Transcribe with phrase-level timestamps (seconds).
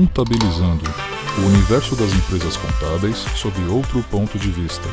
[0.00, 0.82] Contabilizando
[1.36, 4.88] o universo das empresas contábeis sob outro ponto de vista.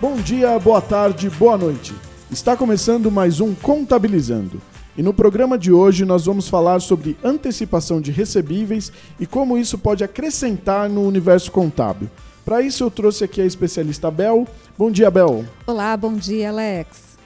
[0.00, 1.94] Bom dia, boa tarde, boa noite.
[2.30, 4.62] Está começando mais um Contabilizando.
[4.96, 8.90] E no programa de hoje nós vamos falar sobre antecipação de recebíveis
[9.20, 12.08] e como isso pode acrescentar no universo contábil.
[12.44, 14.46] Para isso eu trouxe aqui a especialista Bel.
[14.76, 15.44] Bom dia, Bel.
[15.66, 17.18] Olá, bom dia, Alex.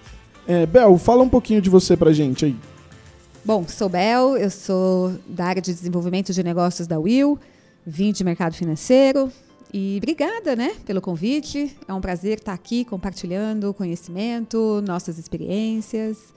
[0.46, 2.56] É, Bel, fala um pouquinho de você pra gente aí.
[3.44, 7.38] Bom, sou Bel, eu sou da área de desenvolvimento de negócios da Will,
[7.86, 9.30] vim de mercado financeiro
[9.72, 11.76] e obrigada, né, pelo convite.
[11.86, 16.32] É um prazer estar aqui compartilhando conhecimento, nossas experiências.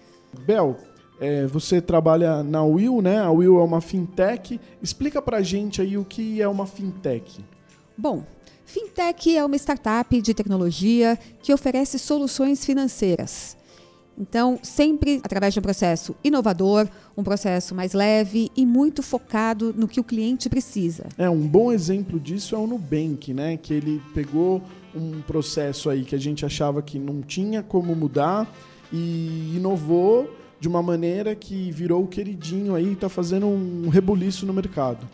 [0.45, 0.77] Bel,
[1.19, 3.19] é, você trabalha na Will, né?
[3.19, 4.59] A Will é uma fintech.
[4.81, 7.43] Explica pra gente aí o que é uma fintech.
[7.97, 8.23] Bom,
[8.67, 13.55] Fintech é uma startup de tecnologia que oferece soluções financeiras.
[14.19, 19.87] Então, sempre através de um processo inovador, um processo mais leve e muito focado no
[19.87, 21.05] que o cliente precisa.
[21.17, 23.55] É, um bom exemplo disso é o Nubank, né?
[23.55, 24.61] Que ele pegou
[24.93, 28.53] um processo aí que a gente achava que não tinha como mudar
[28.91, 30.29] e inovou
[30.59, 35.07] de uma maneira que virou o queridinho aí e está fazendo um rebuliço no mercado.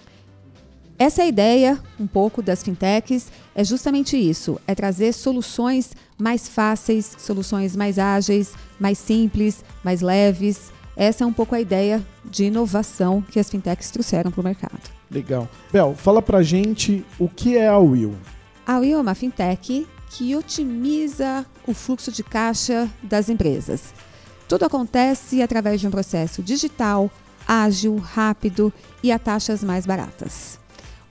[1.03, 6.47] Essa é a ideia, um pouco, das fintechs, é justamente isso: é trazer soluções mais
[6.47, 10.71] fáceis, soluções mais ágeis, mais simples, mais leves.
[10.95, 14.79] Essa é um pouco a ideia de inovação que as fintechs trouxeram para o mercado.
[15.11, 15.49] Legal.
[15.73, 18.15] Bel, fala pra gente o que é a Will.
[18.65, 23.93] A Will é uma fintech que otimiza o fluxo de caixa das empresas.
[24.47, 27.11] Tudo acontece através de um processo digital,
[27.45, 28.71] ágil, rápido
[29.03, 30.62] e a taxas mais baratas.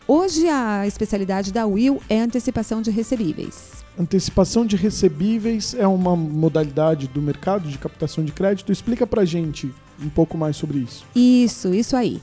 [0.07, 3.85] Hoje a especialidade da Will é antecipação de recebíveis.
[3.99, 8.73] Antecipação de recebíveis é uma modalidade do mercado de captação de crédito.
[8.73, 11.05] Explica pra gente um pouco mais sobre isso.
[11.15, 12.21] Isso, isso aí.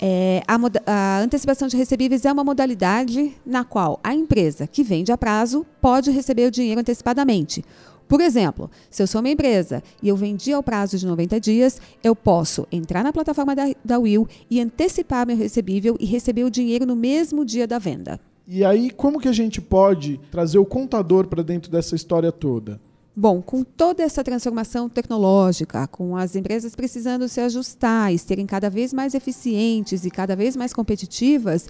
[0.00, 0.58] É, a,
[0.90, 5.64] a, antecipação de recebíveis é uma modalidade na qual a empresa que vende a prazo
[5.80, 7.64] pode receber o dinheiro antecipadamente.
[8.08, 11.80] Por exemplo, se eu sou uma empresa e eu vendi ao prazo de 90 dias,
[12.02, 16.50] eu posso entrar na plataforma da, da Will e antecipar meu recebível e receber o
[16.50, 18.20] dinheiro no mesmo dia da venda.
[18.46, 22.78] E aí, como que a gente pode trazer o contador para dentro dessa história toda?
[23.16, 28.68] Bom, com toda essa transformação tecnológica, com as empresas precisando se ajustar e serem cada
[28.68, 31.68] vez mais eficientes e cada vez mais competitivas,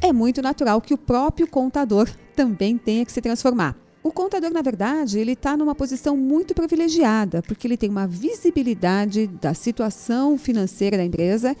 [0.00, 3.76] é muito natural que o próprio contador também tenha que se transformar.
[4.06, 9.26] O contador, na verdade, ele está numa posição muito privilegiada, porque ele tem uma visibilidade
[9.26, 11.56] da situação financeira da empresa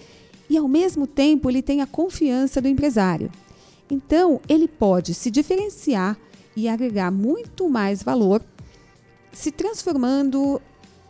[0.50, 3.30] e, ao mesmo tempo, ele tem a confiança do empresário.
[3.90, 6.18] Então, ele pode se diferenciar
[6.54, 8.44] e agregar muito mais valor,
[9.32, 10.60] se transformando,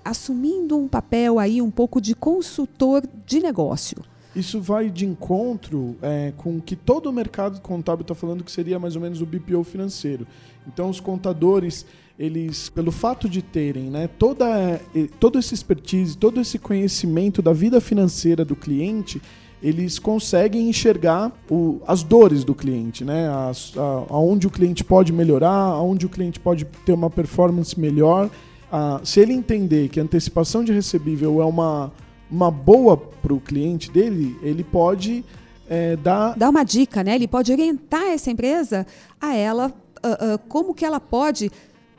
[0.04, 4.04] assumindo um papel aí um pouco de consultor de negócio.
[4.34, 8.50] Isso vai de encontro é, com o que todo o mercado contábil está falando que
[8.50, 10.26] seria mais ou menos o BPO financeiro.
[10.66, 11.86] Então, os contadores,
[12.18, 14.80] eles, pelo fato de terem né, toda,
[15.20, 19.22] todo esse expertise, todo esse conhecimento da vida financeira do cliente,
[19.62, 23.28] eles conseguem enxergar o, as dores do cliente, né?
[23.48, 28.28] As, a, aonde o cliente pode melhorar, aonde o cliente pode ter uma performance melhor.
[28.70, 31.90] Ah, se ele entender que a antecipação de recebível é uma,
[32.30, 35.24] uma boa para o cliente dele, ele pode
[35.68, 36.36] é, dar...
[36.36, 37.14] Dar uma dica, né?
[37.14, 38.86] Ele pode orientar essa empresa
[39.20, 41.50] a ela uh, uh, como que ela pode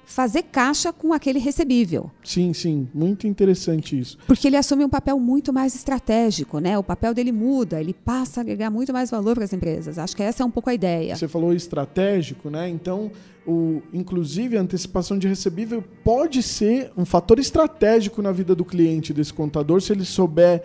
[0.06, 2.12] fazer caixa com aquele recebível.
[2.24, 4.18] Sim, sim, muito interessante isso.
[4.28, 6.78] Porque ele assume um papel muito mais estratégico, né?
[6.78, 9.98] O papel dele muda, ele passa a agregar muito mais valor para as empresas.
[9.98, 11.16] Acho que essa é um pouco a ideia.
[11.16, 12.70] Você falou estratégico, né?
[12.70, 13.12] Então,
[13.46, 19.14] o, inclusive a antecipação de recebível pode ser um fator estratégico na vida do cliente
[19.14, 20.64] desse contador se ele souber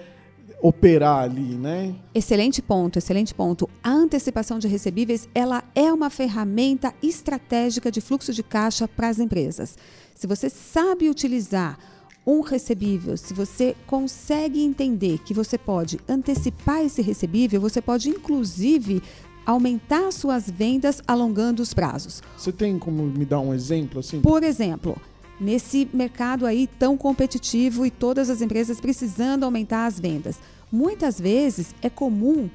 [0.63, 1.95] operar ali, né?
[2.15, 3.69] Excelente ponto, excelente ponto.
[3.83, 9.19] A antecipação de recebíveis, ela é uma ferramenta estratégica de fluxo de caixa para as
[9.19, 9.79] empresas.
[10.15, 11.79] Se você sabe utilizar
[12.27, 19.03] um recebível, se você consegue entender que você pode antecipar esse recebível, você pode inclusive
[19.51, 22.23] aumentar suas vendas alongando os prazos.
[22.37, 24.21] Você tem como me dar um exemplo assim?
[24.21, 24.97] Por exemplo,
[25.41, 30.39] nesse mercado aí tão competitivo e todas as empresas precisando aumentar as vendas.
[30.71, 32.49] Muitas vezes é comum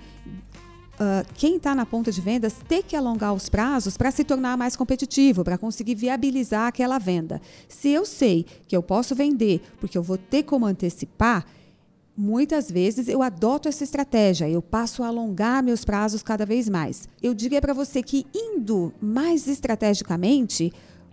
[0.96, 4.58] uh, quem está na ponta de vendas ter que alongar os prazos para se tornar
[4.58, 7.42] mais competitivo, para conseguir viabilizar aquela venda.
[7.68, 11.46] Se eu sei que eu posso vender porque eu vou ter como antecipar,
[12.18, 17.10] Muitas vezes eu adoto essa estratégia, eu passo a alongar meus prazos cada vez mais.
[17.22, 20.72] Eu diria para você que indo mais estrategicamente,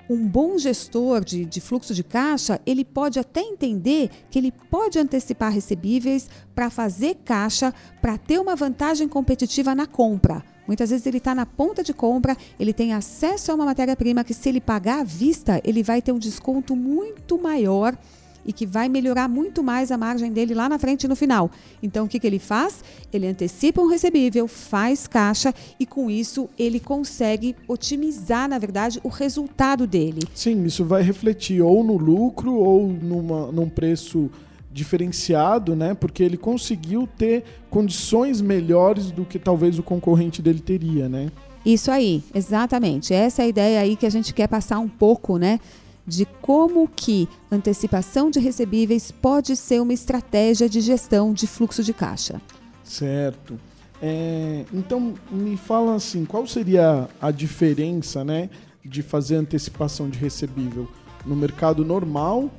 [0.08, 4.96] um bom gestor de, de, fluxo de caixa, ele pode até entender que ele pode
[4.96, 10.44] antecipar recebíveis para fazer caixa, para ter uma vantagem competitiva na compra.
[10.68, 14.34] Muitas vezes ele está na ponta de compra, ele tem acesso a uma matéria-prima que,
[14.34, 17.96] se ele pagar à vista, ele vai ter um desconto muito maior
[18.44, 21.50] e que vai melhorar muito mais a margem dele lá na frente no final.
[21.82, 22.82] Então, o que, que ele faz?
[23.12, 29.08] Ele antecipa um recebível, faz caixa e com isso ele consegue otimizar, na verdade, o
[29.08, 30.20] resultado dele.
[30.34, 34.30] Sim, isso vai refletir ou no lucro ou numa, num preço
[34.72, 35.94] diferenciado, né?
[35.94, 41.30] Porque ele conseguiu ter condições melhores do que talvez o concorrente dele teria, né?
[41.64, 43.14] Isso aí, exatamente.
[43.14, 45.60] Essa é a ideia aí que a gente quer passar um pouco, né?
[46.06, 51.92] De como que antecipação de recebíveis pode ser uma estratégia de gestão de fluxo de
[51.92, 52.40] caixa.
[52.82, 53.58] Certo.
[54.00, 58.50] É, então, me fala assim, qual seria a diferença né,
[58.84, 60.88] de fazer antecipação de recebível
[61.24, 62.50] no mercado normal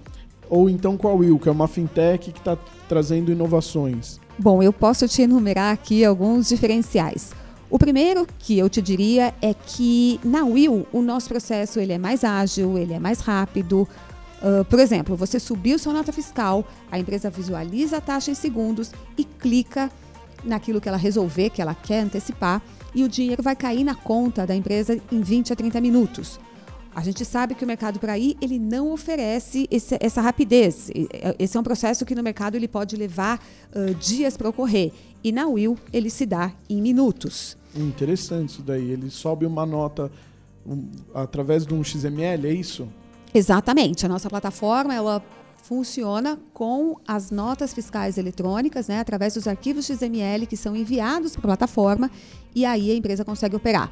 [0.50, 2.58] ou então com a Will, que é uma fintech que está
[2.88, 4.20] trazendo inovações?
[4.38, 7.32] Bom, eu posso te enumerar aqui alguns diferenciais.
[7.74, 11.98] O primeiro que eu te diria é que na Will o nosso processo ele é
[11.98, 13.90] mais ágil, ele é mais rápido.
[14.44, 18.92] Uh, por exemplo, você subiu sua nota fiscal, a empresa visualiza a taxa em segundos
[19.18, 19.90] e clica
[20.44, 22.62] naquilo que ela resolver, que ela quer antecipar,
[22.94, 26.40] e o dinheiro vai cair na conta da empresa em 20 a 30 minutos.
[26.96, 30.92] A gente sabe que o mercado por aí ele não oferece esse, essa rapidez.
[31.40, 33.44] Esse é um processo que no mercado ele pode levar
[33.76, 34.92] uh, dias para ocorrer.
[35.24, 37.58] E na Will ele se dá em minutos.
[37.76, 38.92] Interessante isso daí.
[38.92, 40.12] Ele sobe uma nota
[40.66, 42.88] um, através de um XML, é isso?
[43.34, 44.06] Exatamente.
[44.06, 45.24] A nossa plataforma ela
[45.64, 51.54] funciona com as notas fiscais eletrônicas, né, através dos arquivos XML que são enviados para
[51.54, 52.12] a plataforma
[52.54, 53.92] e aí a empresa consegue operar.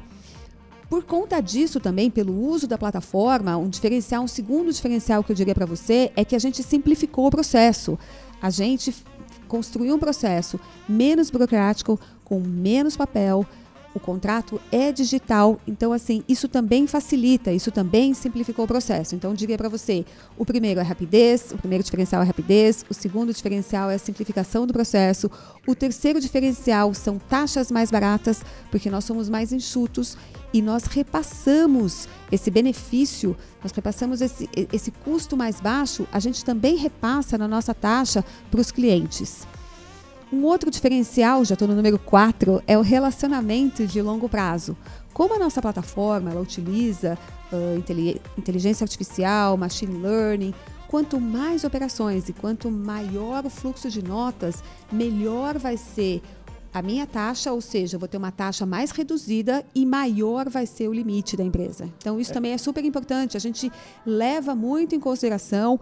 [0.92, 5.34] Por conta disso também, pelo uso da plataforma, um diferencial, um segundo diferencial que eu
[5.34, 7.98] diria para você é que a gente simplificou o processo.
[8.42, 8.94] A gente
[9.48, 13.46] construiu um processo menos burocrático, com menos papel,
[13.94, 19.14] o contrato é digital, então assim, isso também facilita, isso também simplificou o processo.
[19.14, 20.04] Então, diria para você,
[20.36, 24.66] o primeiro é rapidez, o primeiro diferencial é rapidez, o segundo diferencial é a simplificação
[24.66, 25.30] do processo,
[25.66, 30.16] o terceiro diferencial são taxas mais baratas, porque nós somos mais enxutos
[30.52, 36.76] e nós repassamos esse benefício, nós repassamos esse, esse custo mais baixo, a gente também
[36.76, 39.46] repassa na nossa taxa para os clientes.
[40.32, 44.74] Um outro diferencial, já estou no número 4, é o relacionamento de longo prazo.
[45.12, 47.18] Como a nossa plataforma ela utiliza
[47.52, 50.54] uh, inteligência artificial, machine learning,
[50.88, 56.22] quanto mais operações e quanto maior o fluxo de notas, melhor vai ser
[56.72, 60.64] a minha taxa, ou seja, eu vou ter uma taxa mais reduzida e maior vai
[60.64, 61.90] ser o limite da empresa.
[61.98, 62.34] Então, isso é.
[62.34, 63.36] também é super importante.
[63.36, 63.70] A gente
[64.06, 65.78] leva muito em consideração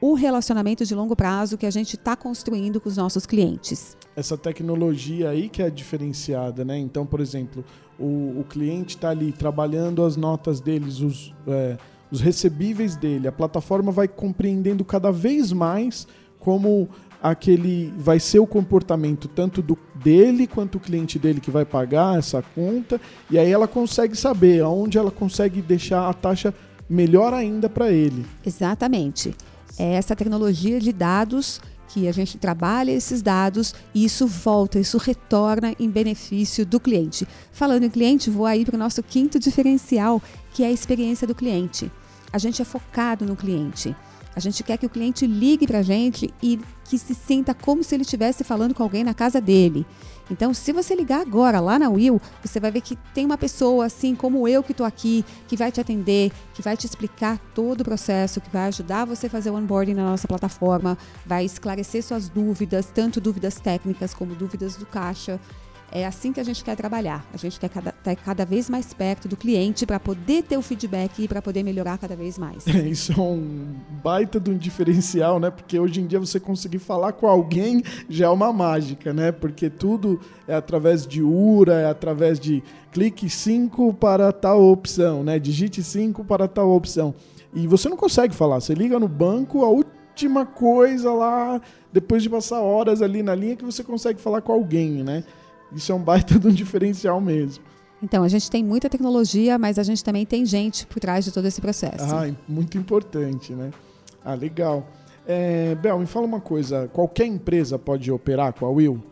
[0.00, 3.96] o relacionamento de longo prazo que a gente está construindo com os nossos clientes.
[4.16, 6.78] Essa tecnologia aí que é diferenciada, né?
[6.78, 7.64] Então, por exemplo,
[7.98, 11.76] o, o cliente está ali trabalhando as notas deles, os, é,
[12.10, 16.08] os recebíveis dele, a plataforma vai compreendendo cada vez mais
[16.38, 16.88] como
[17.22, 22.18] aquele vai ser o comportamento tanto do dele quanto o cliente dele que vai pagar
[22.18, 22.98] essa conta
[23.30, 26.54] e aí ela consegue saber aonde ela consegue deixar a taxa
[26.88, 28.24] melhor ainda para ele.
[28.44, 29.34] Exatamente
[29.80, 31.58] é essa tecnologia de dados
[31.88, 37.26] que a gente trabalha esses dados e isso volta, isso retorna em benefício do cliente.
[37.50, 40.22] Falando em cliente, vou aí para o nosso quinto diferencial,
[40.52, 41.90] que é a experiência do cliente.
[42.30, 43.96] A gente é focado no cliente.
[44.34, 47.84] A gente quer que o cliente ligue para a gente e que se sinta como
[47.84, 49.86] se ele estivesse falando com alguém na casa dele.
[50.30, 53.86] Então, se você ligar agora lá na Will, você vai ver que tem uma pessoa
[53.86, 57.80] assim como eu que estou aqui, que vai te atender, que vai te explicar todo
[57.80, 60.96] o processo, que vai ajudar você a fazer o onboarding na nossa plataforma,
[61.26, 65.40] vai esclarecer suas dúvidas, tanto dúvidas técnicas como dúvidas do caixa.
[65.92, 67.26] É assim que a gente quer trabalhar.
[67.34, 70.62] A gente quer estar cada, cada vez mais perto do cliente para poder ter o
[70.62, 72.66] feedback e para poder melhorar cada vez mais.
[72.66, 75.50] É, isso é um baita de um diferencial, né?
[75.50, 79.32] Porque hoje em dia você conseguir falar com alguém já é uma mágica, né?
[79.32, 85.38] Porque tudo é através de URA, é através de clique 5 para tal opção, né?
[85.38, 87.14] Digite 5 para tal opção.
[87.52, 88.60] E você não consegue falar.
[88.60, 91.60] Você liga no banco, a última coisa lá,
[91.92, 95.24] depois de passar horas ali na linha, que você consegue falar com alguém, né?
[95.74, 97.64] Isso é um baita de um diferencial mesmo.
[98.02, 101.32] Então, a gente tem muita tecnologia, mas a gente também tem gente por trás de
[101.32, 102.04] todo esse processo.
[102.04, 103.70] Ah, muito importante, né?
[104.24, 104.86] Ah, legal.
[105.26, 109.02] É, Bel, me fala uma coisa: qualquer empresa pode operar com a Will?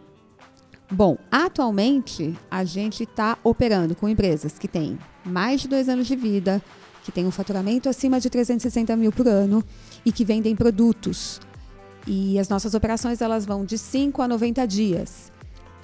[0.90, 6.16] Bom, atualmente a gente está operando com empresas que têm mais de dois anos de
[6.16, 6.62] vida,
[7.04, 9.62] que têm um faturamento acima de 360 mil por ano
[10.04, 11.40] e que vendem produtos.
[12.06, 15.30] E as nossas operações elas vão de 5 a 90 dias.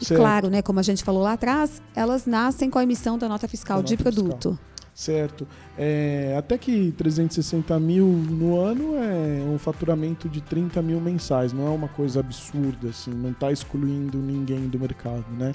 [0.01, 0.21] E Certo.
[0.21, 3.47] claro, né, como a gente falou lá atrás, elas nascem com a emissão da nota
[3.47, 4.25] fiscal Da de nota fiscal.
[4.25, 4.59] produto.
[4.95, 5.47] Certo.
[5.77, 11.53] É, até que 360 mil no ano é um faturamento de 30 mil mensais.
[11.53, 13.11] Não é uma coisa absurda, assim.
[13.11, 15.53] Não está excluindo ninguém do mercado, né?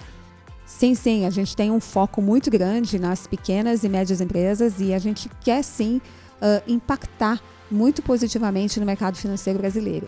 [0.66, 4.94] Sim, sim, a gente tem um foco muito grande nas pequenas e médias empresas e
[4.94, 6.00] a gente quer sim
[6.42, 7.42] ah, impactar
[7.72, 10.08] muito positivamente no mercado financeiro brasileiro.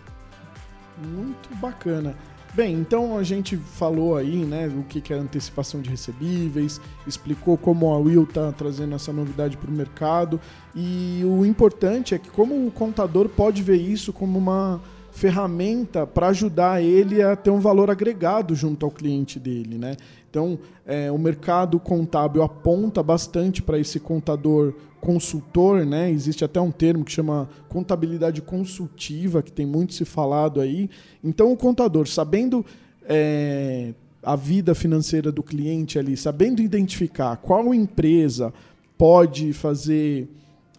[1.04, 2.16] Muito bacana.
[2.54, 7.94] Bem, então a gente falou aí, né, o que é antecipação de recebíveis, explicou como
[7.94, 10.38] a Will está trazendo essa novidade para o mercado
[10.76, 14.82] e o importante é que como o contador pode ver isso como uma
[15.12, 19.96] ferramenta para ajudar ele a ter um valor agregado junto ao cliente dele, né?
[20.32, 26.10] Então, é, o mercado contábil aponta bastante para esse contador consultor, né?
[26.10, 30.90] Existe até um termo que chama contabilidade consultiva, que tem muito se falado aí.
[31.22, 32.66] Então, o contador, sabendo
[33.04, 38.54] é, a vida financeira do cliente ali, sabendo identificar qual empresa
[38.98, 40.30] pode fazer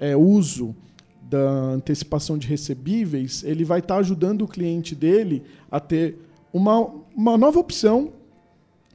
[0.00, 0.74] é, uso
[1.28, 6.16] da antecipação de recebíveis, ele vai estar ajudando o cliente dele a ter
[6.54, 8.12] uma, uma nova opção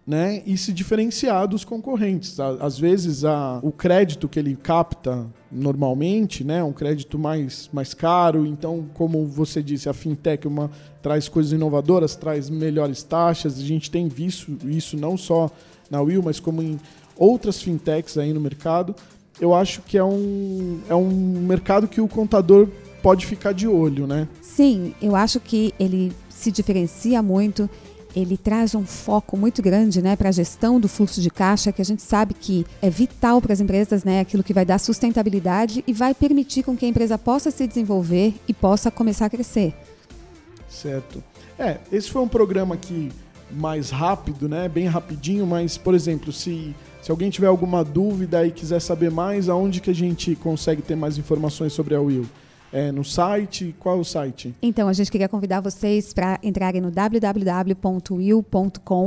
[0.08, 2.40] né, e se diferenciar dos concorrentes.
[2.40, 7.94] Às vezes a, o crédito que ele capta normalmente, né, é um crédito mais, mais
[7.94, 10.72] caro, então como você disse, a fintech é uma,
[11.02, 15.52] traz coisas inovadoras, traz melhores taxas, a gente tem visto isso não só
[15.90, 16.80] na Will, mas como em
[17.18, 18.96] outras fintechs aí no mercado.
[19.40, 21.10] Eu acho que é um, é um
[21.42, 22.70] mercado que o contador
[23.04, 24.28] pode ficar de olho, né?
[24.42, 27.70] Sim, eu acho que ele se diferencia muito,
[28.18, 31.82] ele traz um foco muito grande né, para a gestão do fluxo de caixa, que
[31.82, 35.84] a gente sabe que é vital para as empresas, né, aquilo que vai dar sustentabilidade
[35.86, 39.74] e vai permitir com que a empresa possa se desenvolver e possa começar a crescer.
[40.68, 41.24] Certo.
[41.58, 43.12] É, esse foi um programa aqui
[43.52, 44.68] mais rápido, né?
[44.68, 49.48] Bem rapidinho, mas, por exemplo, se, se alguém tiver alguma dúvida e quiser saber mais,
[49.48, 52.26] aonde que a gente consegue ter mais informações sobre a Will?
[52.72, 53.76] É, no site?
[53.80, 54.54] Qual é o site?
[54.62, 57.68] Então, a gente queria convidar vocês para entrarem no www.will.com.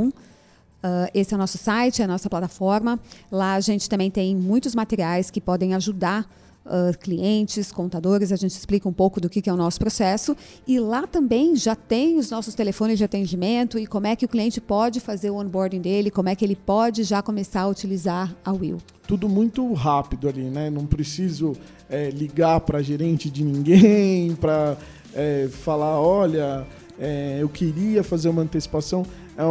[0.07, 2.99] Uh, esse é o nosso site, é a nossa plataforma.
[3.31, 6.27] Lá a gente também tem muitos materiais que podem ajudar
[6.65, 8.31] uh, clientes, contadores.
[8.31, 10.35] A gente explica um pouco do que, que é o nosso processo.
[10.67, 14.27] E lá também já tem os nossos telefones de atendimento e como é que o
[14.27, 18.35] cliente pode fazer o onboarding dele, como é que ele pode já começar a utilizar
[18.43, 18.77] a Will.
[19.07, 20.69] Tudo muito rápido ali, né?
[20.69, 21.53] Não preciso
[21.89, 24.77] é, ligar para gerente de ninguém, para
[25.13, 26.65] é, falar, olha,
[26.99, 29.05] é, eu queria fazer uma antecipação.
[29.37, 29.43] É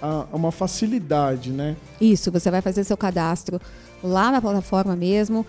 [0.00, 1.76] a- uma facilidade, né?
[2.00, 3.60] Isso, você vai fazer seu cadastro
[4.02, 5.44] lá na plataforma mesmo,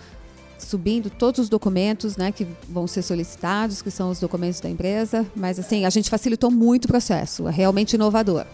[0.60, 5.26] subindo todos os documentos né, que vão ser solicitados, que são os documentos da empresa.
[5.36, 8.46] Mas assim, a gente facilitou muito o processo, é realmente inovador.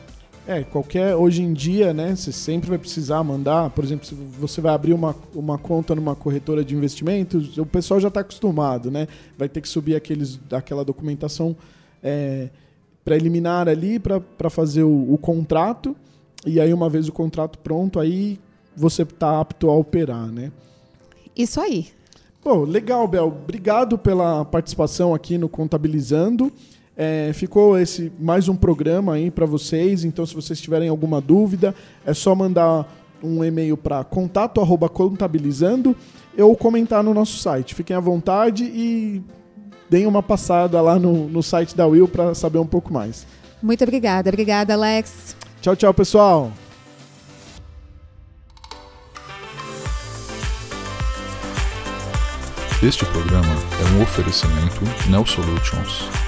[0.47, 1.15] É, qualquer.
[1.15, 2.15] Hoje em dia, né?
[2.15, 3.71] Você sempre vai precisar mandar.
[3.71, 7.99] Por exemplo, se você vai abrir uma, uma conta numa corretora de investimentos, o pessoal
[7.99, 9.07] já está acostumado, né?
[9.37, 11.55] Vai ter que subir aqueles, aquela documentação
[12.03, 12.49] é,
[13.03, 15.95] preliminar ali para fazer o, o contrato.
[16.45, 18.39] E aí, uma vez o contrato pronto, aí
[18.77, 20.51] você está apto a operar, né?
[21.35, 21.87] Isso aí.
[22.41, 23.27] Pô, legal, Bel.
[23.27, 26.51] Obrigado pela participação aqui no Contabilizando.
[26.97, 30.03] É, ficou esse mais um programa aí para vocês.
[30.05, 31.75] Então, se vocês tiverem alguma dúvida,
[32.05, 32.87] é só mandar
[33.23, 35.95] um e-mail para contato@contabilizando
[36.37, 37.75] ou comentar no nosso site.
[37.75, 39.21] Fiquem à vontade e
[39.89, 43.25] deem uma passada lá no, no site da Will para saber um pouco mais.
[43.61, 44.29] Muito obrigada.
[44.29, 45.35] Obrigada, Alex.
[45.61, 46.51] Tchau, tchau, pessoal.
[52.83, 56.24] Este programa é um oferecimento Neo Solutions.